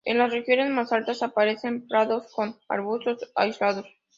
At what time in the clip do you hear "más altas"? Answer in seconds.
0.71-1.21